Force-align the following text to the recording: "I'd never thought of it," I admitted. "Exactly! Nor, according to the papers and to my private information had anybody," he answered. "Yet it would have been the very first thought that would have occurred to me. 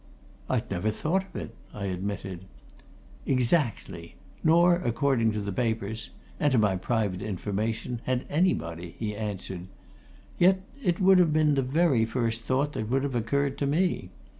"I'd 0.49 0.71
never 0.71 0.89
thought 0.89 1.25
of 1.27 1.35
it," 1.35 1.53
I 1.75 1.85
admitted. 1.85 2.45
"Exactly! 3.27 4.15
Nor, 4.43 4.77
according 4.77 5.31
to 5.33 5.41
the 5.41 5.51
papers 5.53 6.09
and 6.39 6.51
to 6.51 6.57
my 6.57 6.75
private 6.75 7.21
information 7.21 8.01
had 8.05 8.25
anybody," 8.27 8.95
he 8.97 9.15
answered. 9.15 9.67
"Yet 10.39 10.61
it 10.83 10.99
would 10.99 11.19
have 11.19 11.31
been 11.33 11.53
the 11.53 11.61
very 11.61 12.05
first 12.05 12.41
thought 12.41 12.73
that 12.73 12.89
would 12.89 13.03
have 13.03 13.13
occurred 13.13 13.59
to 13.59 13.67
me. 13.67 14.09